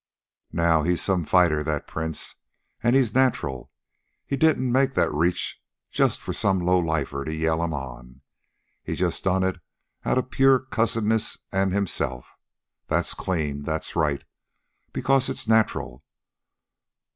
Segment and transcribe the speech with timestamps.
[0.51, 2.33] "Now he's some fighter, that Prince.
[2.81, 3.69] An' he's natural.
[4.25, 8.21] He didn't make that reach just for some low lifer to yell'm on.
[8.83, 9.59] He just done it
[10.03, 12.25] outa pure cussedness and himself.
[12.87, 13.61] That's clean.
[13.61, 14.23] That's right.
[14.91, 16.03] Because it's natural.